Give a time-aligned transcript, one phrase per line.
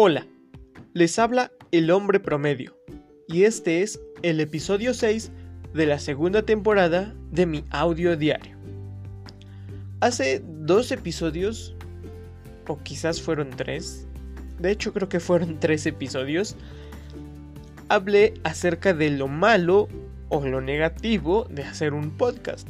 [0.00, 0.28] Hola,
[0.94, 2.72] les habla el hombre promedio
[3.26, 5.32] y este es el episodio 6
[5.74, 8.56] de la segunda temporada de mi audio diario.
[9.98, 11.74] Hace dos episodios,
[12.68, 14.06] o quizás fueron tres,
[14.60, 16.54] de hecho creo que fueron tres episodios,
[17.88, 19.88] hablé acerca de lo malo
[20.28, 22.68] o lo negativo de hacer un podcast.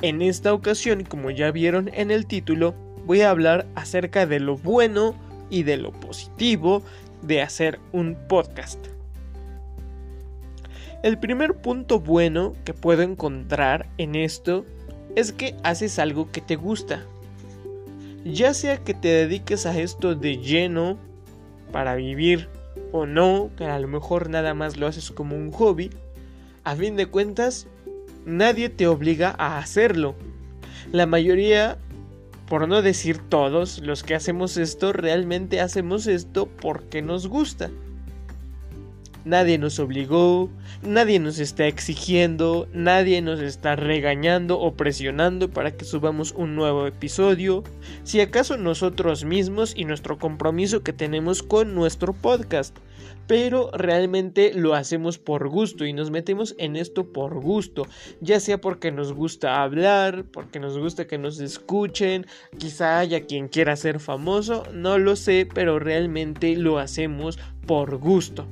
[0.00, 4.56] En esta ocasión, como ya vieron en el título, voy a hablar acerca de lo
[4.56, 5.22] bueno
[5.54, 6.82] y de lo positivo
[7.22, 8.84] de hacer un podcast.
[11.04, 14.66] El primer punto bueno que puedo encontrar en esto
[15.14, 17.04] es que haces algo que te gusta.
[18.24, 20.98] Ya sea que te dediques a esto de lleno
[21.70, 22.48] para vivir
[22.90, 25.90] o no, que a lo mejor nada más lo haces como un hobby,
[26.64, 27.68] a fin de cuentas
[28.24, 30.16] nadie te obliga a hacerlo.
[30.90, 31.78] La mayoría
[32.46, 37.70] por no decir todos los que hacemos esto, realmente hacemos esto porque nos gusta.
[39.24, 40.50] Nadie nos obligó,
[40.82, 46.86] nadie nos está exigiendo, nadie nos está regañando o presionando para que subamos un nuevo
[46.86, 47.64] episodio,
[48.02, 52.76] si acaso nosotros mismos y nuestro compromiso que tenemos con nuestro podcast.
[53.26, 57.86] Pero realmente lo hacemos por gusto y nos metemos en esto por gusto,
[58.20, 62.26] ya sea porque nos gusta hablar, porque nos gusta que nos escuchen,
[62.58, 68.46] quizá haya quien quiera ser famoso, no lo sé, pero realmente lo hacemos por gusto.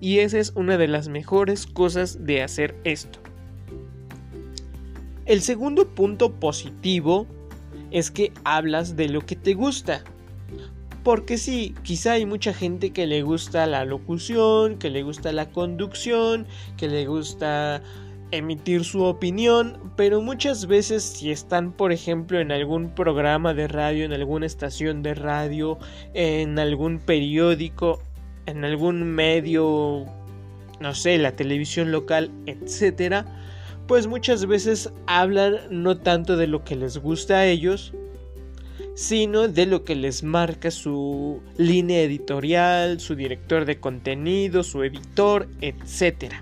[0.00, 3.18] Y esa es una de las mejores cosas de hacer esto.
[5.26, 7.26] El segundo punto positivo
[7.90, 10.02] es que hablas de lo que te gusta.
[11.02, 15.50] Porque sí, quizá hay mucha gente que le gusta la locución, que le gusta la
[15.50, 17.82] conducción, que le gusta
[18.30, 24.04] emitir su opinión, pero muchas veces si están, por ejemplo, en algún programa de radio,
[24.04, 25.78] en alguna estación de radio,
[26.14, 28.02] en algún periódico,
[28.48, 30.06] en algún medio,
[30.80, 33.26] no sé, la televisión local, etcétera,
[33.86, 37.92] pues muchas veces hablan no tanto de lo que les gusta a ellos,
[38.94, 45.48] sino de lo que les marca su línea editorial, su director de contenido, su editor,
[45.60, 46.34] etc.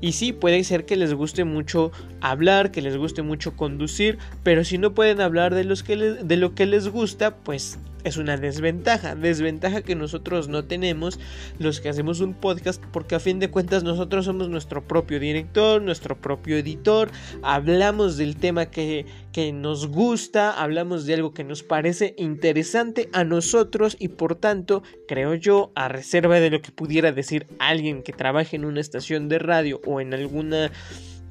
[0.00, 1.90] Y sí, puede ser que les guste mucho
[2.20, 6.36] hablar, que les guste mucho conducir, pero si no pueden hablar de, los que de
[6.36, 7.78] lo que les gusta, pues
[8.08, 11.20] es una desventaja, desventaja que nosotros no tenemos
[11.58, 15.80] los que hacemos un podcast porque a fin de cuentas nosotros somos nuestro propio director,
[15.82, 17.10] nuestro propio editor,
[17.42, 23.24] hablamos del tema que, que nos gusta, hablamos de algo que nos parece interesante a
[23.24, 28.12] nosotros y por tanto creo yo a reserva de lo que pudiera decir alguien que
[28.12, 30.72] trabaje en una estación de radio o en alguna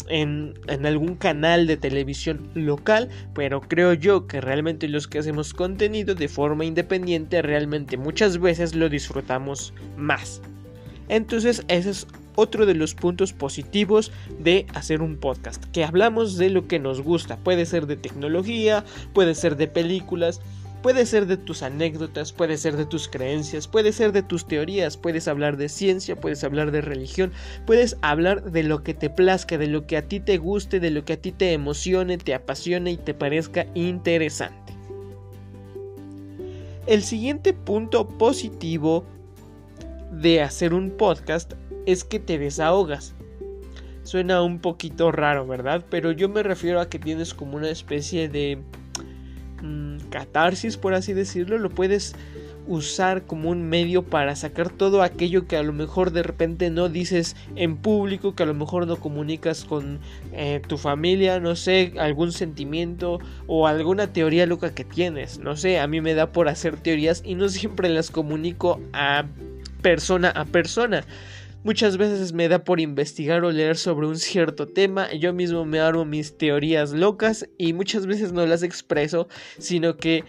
[0.10, 0.54] en,
[0.86, 6.28] algún canal de televisión local, pero creo yo que realmente los que hacemos contenido de
[6.28, 10.42] forma independiente realmente muchas veces lo disfrutamos más.
[11.10, 16.50] Entonces ese es otro de los puntos positivos de hacer un podcast, que hablamos de
[16.52, 20.40] lo que nos gusta, puede ser de tecnología, puede ser de películas,
[20.82, 24.96] Puede ser de tus anécdotas, puede ser de tus creencias, puede ser de tus teorías,
[24.96, 27.34] puedes hablar de ciencia, puedes hablar de religión,
[27.66, 30.92] puedes hablar de lo que te plazca, de lo que a ti te guste, de
[30.92, 34.74] lo que a ti te emocione, te apasione y te parezca interesante.
[36.86, 39.04] El siguiente punto positivo
[40.12, 41.54] de hacer un podcast
[41.86, 43.14] es que te desahogas.
[44.04, 45.84] Suena un poquito raro, ¿verdad?
[45.90, 48.60] Pero yo me refiero a que tienes como una especie de
[50.10, 52.16] catarsis, por así decirlo, lo puedes
[52.68, 56.90] usar como un medio para sacar todo aquello que a lo mejor de repente no
[56.90, 60.00] dices en público, que a lo mejor no comunicas con
[60.34, 65.80] eh, tu familia, no sé, algún sentimiento o alguna teoría loca que tienes, no sé,
[65.80, 69.26] a mí me da por hacer teorías y no siempre las comunico a
[69.82, 71.06] persona a persona.
[71.68, 75.82] Muchas veces me da por investigar o leer sobre un cierto tema, yo mismo me
[75.82, 79.28] armo mis teorías locas y muchas veces no las expreso,
[79.58, 80.24] sino que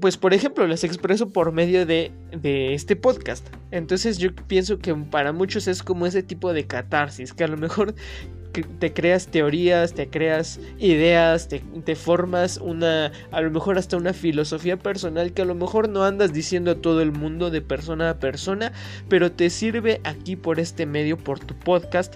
[0.00, 3.46] pues por ejemplo las expreso por medio de, de, este podcast.
[3.70, 7.56] Entonces yo pienso que para muchos es como ese tipo de catarsis, que a lo
[7.56, 7.94] mejor
[8.62, 14.12] te creas teorías, te creas ideas, te, te, formas una, a lo mejor hasta una
[14.12, 18.10] filosofía personal que a lo mejor no andas diciendo a todo el mundo de persona
[18.10, 18.72] a persona,
[19.08, 22.14] pero te sirve aquí por este medio, por tu podcast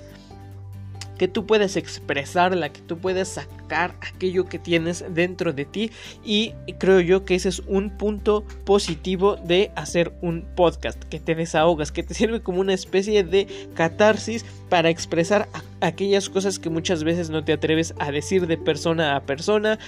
[1.18, 5.90] que tú puedes expresarla, que tú puedes sacar aquello que tienes dentro de ti.
[6.24, 11.34] Y creo yo que ese es un punto positivo de hacer un podcast, que te
[11.34, 15.48] desahogas, que te sirve como una especie de catarsis para expresar
[15.80, 19.78] aquellas cosas que muchas veces no te atreves a decir de persona a persona,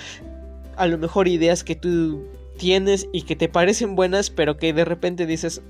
[0.77, 2.27] a lo mejor ideas que tú
[2.61, 5.63] tienes y que te parecen buenas, pero que de repente dices,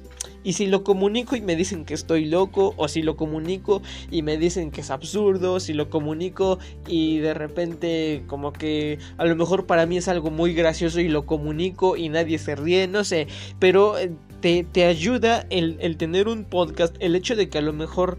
[0.42, 4.22] y si lo comunico y me dicen que estoy loco, o si lo comunico y
[4.22, 6.58] me dicen que es absurdo, si lo comunico
[6.88, 11.06] y de repente como que a lo mejor para mí es algo muy gracioso y
[11.06, 13.28] lo comunico y nadie se ríe, no sé,
[13.60, 14.10] pero eh,
[14.40, 18.18] te, te ayuda el, el tener un podcast, el hecho de que a lo mejor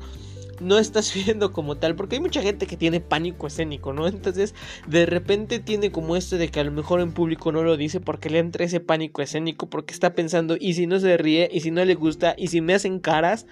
[0.62, 4.08] no estás viendo como tal, porque hay mucha gente que tiene pánico escénico, ¿no?
[4.08, 4.56] Entonces,
[4.88, 8.00] de repente tiene como esto de que a lo mejor en público no lo dice
[8.00, 11.62] porque le entra ese pánico escénico, porque está pensando, y si no se ríe, y
[11.62, 13.46] si no le gusta, y si me hacen caras,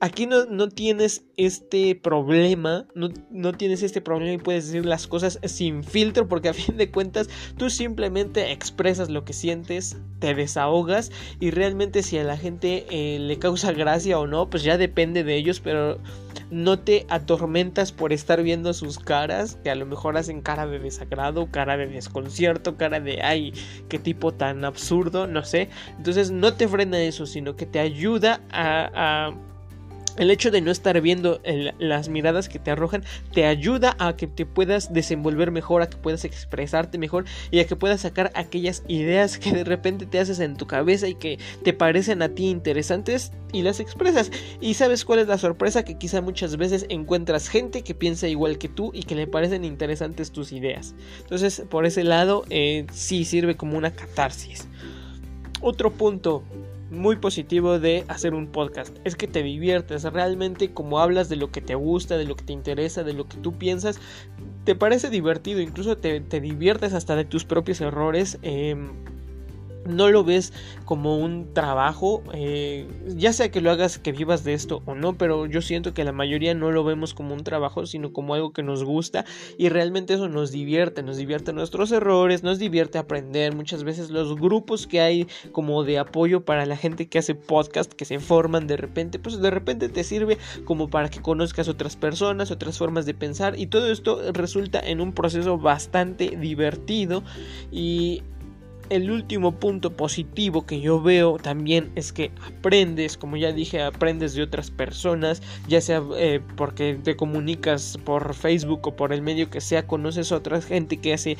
[0.00, 5.06] aquí no, no tienes este problema, no, no tienes este problema y puedes decir las
[5.06, 10.34] cosas sin filtro, porque a fin de cuentas tú simplemente expresas lo que sientes, te
[10.34, 14.78] desahogas, y realmente si a la gente eh, le causa gracia o no, pues ya
[14.78, 15.98] depende de ellos, pero
[16.50, 20.78] no te atormentas por estar viendo sus caras, que a lo mejor hacen cara de
[20.78, 23.52] desagrado, cara de desconcierto, cara de ay,
[23.88, 25.68] qué tipo tan absurdo, no sé.
[25.96, 29.34] Entonces no te frena eso, sino que te ayuda a, a
[30.18, 31.40] el hecho de no estar viendo
[31.78, 35.96] las miradas que te arrojan te ayuda a que te puedas desenvolver mejor, a que
[35.96, 40.40] puedas expresarte mejor y a que puedas sacar aquellas ideas que de repente te haces
[40.40, 44.30] en tu cabeza y que te parecen a ti interesantes y las expresas.
[44.60, 48.58] Y sabes cuál es la sorpresa que quizá muchas veces encuentras gente que piensa igual
[48.58, 50.94] que tú y que le parecen interesantes tus ideas.
[51.20, 54.66] Entonces por ese lado eh, sí sirve como una catarsis.
[55.60, 56.42] Otro punto
[56.90, 58.96] muy positivo de hacer un podcast.
[59.04, 62.44] Es que te diviertes realmente como hablas de lo que te gusta, de lo que
[62.44, 64.00] te interesa, de lo que tú piensas.
[64.64, 68.38] Te parece divertido, incluso te, te diviertes hasta de tus propios errores.
[68.42, 68.76] Eh,
[69.86, 70.52] no lo ves
[70.84, 75.16] como un trabajo, eh, ya sea que lo hagas que vivas de esto o no,
[75.16, 78.52] pero yo siento que la mayoría no lo vemos como un trabajo, sino como algo
[78.52, 79.24] que nos gusta
[79.58, 84.36] y realmente eso nos divierte, nos divierte nuestros errores, nos divierte aprender, muchas veces los
[84.36, 88.66] grupos que hay como de apoyo para la gente que hace podcast, que se forman
[88.66, 93.06] de repente, pues de repente te sirve como para que conozcas otras personas, otras formas
[93.06, 97.22] de pensar y todo esto resulta en un proceso bastante divertido
[97.70, 98.22] y
[98.90, 104.34] el último punto positivo que yo veo también es que aprendes, como ya dije, aprendes
[104.34, 109.50] de otras personas, ya sea eh, porque te comunicas por Facebook o por el medio
[109.50, 111.36] que sea, conoces a otra gente que hace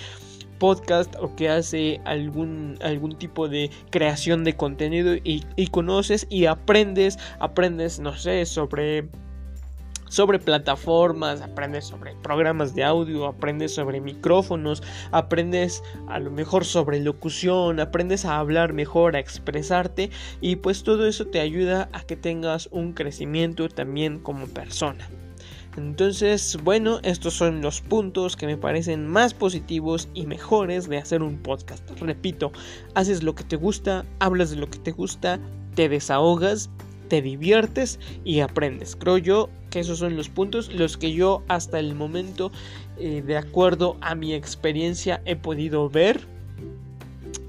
[0.59, 6.47] podcast o que hace algún, algún tipo de creación de contenido y, y conoces y
[6.47, 9.09] aprendes, aprendes, no sé, sobre
[10.09, 14.83] sobre plataformas, aprendes sobre programas de audio, aprendes sobre micrófonos,
[15.13, 20.11] aprendes a lo mejor sobre locución, aprendes a hablar mejor, a expresarte
[20.41, 25.09] y pues todo eso te ayuda a que tengas un crecimiento también como persona.
[25.77, 31.23] Entonces, bueno, estos son los puntos que me parecen más positivos y mejores de hacer
[31.23, 31.89] un podcast.
[32.01, 32.51] Repito,
[32.95, 35.39] haces lo que te gusta, hablas de lo que te gusta,
[35.75, 36.71] te desahogas,
[37.09, 38.97] te diviertes y aprendes.
[38.97, 42.53] Creo yo que esos son los puntos los que yo hasta el momento,
[42.99, 46.21] eh, de acuerdo a mi experiencia, he podido ver.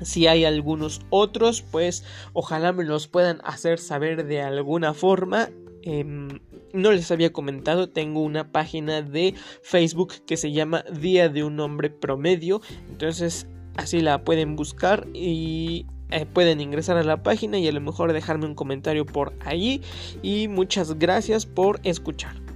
[0.01, 5.49] Si hay algunos otros, pues ojalá me los puedan hacer saber de alguna forma.
[5.81, 6.39] Em,
[6.73, 9.33] no les había comentado, tengo una página de
[9.63, 12.61] Facebook que se llama Día de un Hombre Promedio.
[12.89, 17.81] Entonces así la pueden buscar y eh, pueden ingresar a la página y a lo
[17.81, 19.81] mejor dejarme un comentario por allí.
[20.21, 22.46] Y muchas gracias por escuchar.